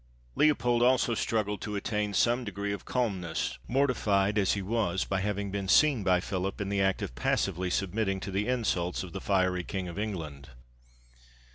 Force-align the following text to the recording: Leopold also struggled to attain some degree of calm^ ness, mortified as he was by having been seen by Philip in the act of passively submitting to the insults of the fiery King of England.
Leopold 0.33 0.81
also 0.81 1.13
struggled 1.13 1.61
to 1.61 1.75
attain 1.75 2.11
some 2.11 2.43
degree 2.43 2.73
of 2.73 2.85
calm^ 2.85 3.19
ness, 3.19 3.59
mortified 3.67 4.35
as 4.35 4.53
he 4.53 4.61
was 4.63 5.05
by 5.05 5.21
having 5.21 5.51
been 5.51 5.67
seen 5.67 6.03
by 6.03 6.19
Philip 6.19 6.59
in 6.59 6.69
the 6.69 6.81
act 6.81 7.03
of 7.03 7.13
passively 7.13 7.69
submitting 7.69 8.19
to 8.21 8.31
the 8.31 8.47
insults 8.47 9.03
of 9.03 9.13
the 9.13 9.21
fiery 9.21 9.63
King 9.63 9.87
of 9.87 9.99
England. 9.99 10.49